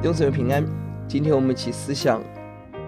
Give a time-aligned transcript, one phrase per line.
[0.00, 0.64] 弟兄姊妹平安，
[1.08, 2.22] 今天我们一起思想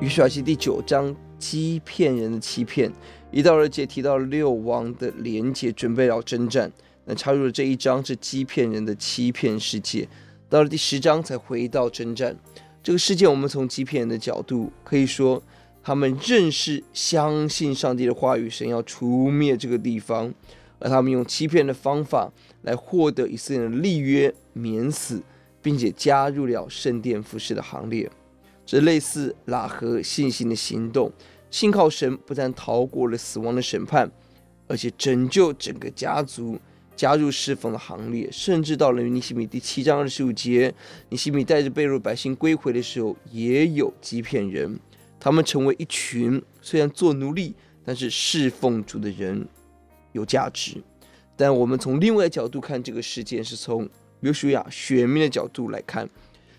[0.00, 2.90] 约书亚记第九章欺骗人的欺骗。
[3.32, 6.70] 一到二节提到六王的连结，准备要征战。
[7.06, 10.06] 那插入了这一章是欺骗人的欺骗世界。
[10.48, 12.36] 到了第十章才回到征战。
[12.80, 15.42] 这个世界，我们从欺骗人的角度可以说，
[15.82, 20.32] 他们认识、相信上帝的话语，神要除灭这个地方，
[20.78, 22.32] 而他们用欺骗的方法
[22.62, 25.20] 来获得以色列的立约免死。
[25.62, 28.10] 并且加入了圣殿服侍的行列，
[28.64, 31.12] 这类似拉合信心的行动，
[31.50, 34.10] 信靠神不但逃过了死亡的审判，
[34.66, 36.58] 而且拯救整个家族
[36.96, 40.74] 加入侍奉的行列，甚至到了尼希米第七章二十五节，
[41.08, 44.78] 尼希米带着被掳百姓归回的时候，也有欺骗人，
[45.18, 47.54] 他们成为一群虽然做奴隶，
[47.84, 49.46] 但是侍奉主的人，
[50.12, 50.82] 有价值。
[51.36, 53.88] 但我们从另外角度看这个事件，是从。
[54.20, 56.08] 约书亚选民的角度来看，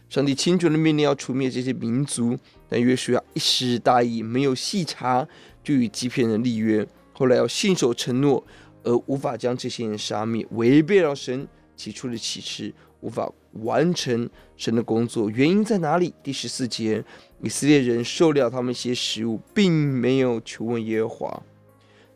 [0.10, 2.38] 上帝清楚的命令要除灭这些民族，
[2.68, 5.28] 但约书亚一时大意，没有细查，
[5.64, 6.86] 就与欺骗人立约。
[7.14, 8.44] 后来要信守承诺，
[8.84, 13.32] 而无法将这些人杀灭，违背了神起初的启示，无法
[13.64, 15.30] 完成神的工作。
[15.30, 16.14] 原因在哪里？
[16.24, 17.04] 第十四节，
[17.44, 21.44] 以色列人受了他们一些食物，并没有求问耶和华。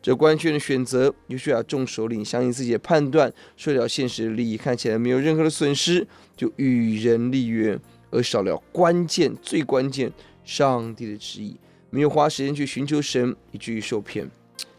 [0.06, 7.76] 这官员的选择，约书亚众首领相信自己的判断，受了现实的利益，看起来没有任何的损失，就与人立约，
[8.12, 10.12] 而少了关键、最关键
[10.44, 11.56] 上帝的旨意，
[11.90, 14.24] 没有花时间去寻求神，以至于受骗。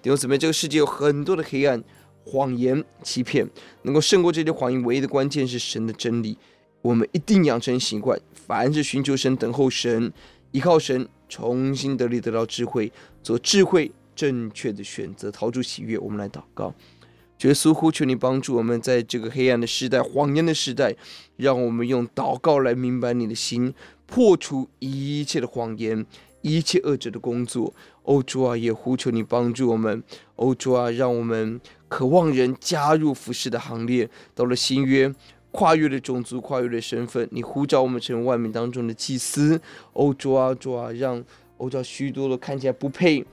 [0.02, 1.84] 弟兄姊妹，这个世界有很多的黑暗、
[2.24, 3.46] 谎言、欺骗，
[3.82, 6.38] 能够胜过这些谎言，唯一的关键是神的真理。
[6.82, 10.10] 我们一定养成习惯，凡是寻求神、等候神、
[10.52, 12.90] 依靠神，重新得力，得到智慧，
[13.22, 13.92] 做智慧。
[14.18, 15.98] 正确的选择，逃出喜悦。
[16.00, 16.74] 我们来祷告，
[17.44, 20.96] 耶稣呼求你帮助我们，在这个黑暗的时代、谎言的时代，
[21.36, 23.74] 让我们用祷告来明白你的心，
[24.08, 26.04] 破除一切的谎言、
[26.42, 27.72] 一切恶者的工作。
[28.04, 30.02] 欧，主啊，也呼求你帮助我们。
[30.38, 34.10] 欧，主啊，让我们渴望人加入服侍的行列。
[34.34, 35.14] 到了新约，
[35.52, 39.62] 跨越了种族、跨越了身份，你呼召我们成为万民当中的祭司。
[39.94, 41.24] 欧，主啊，主啊，让
[41.58, 43.24] 欧，主许多的看起来不配。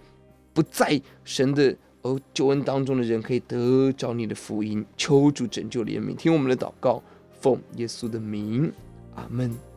[0.55, 7.03] 不在神的哦救恩当中的人，可以得着你的福音，求主拯救怜悯，听我们的祷告，
[7.41, 8.73] 奉耶稣的名，
[9.17, 9.74] 阿门。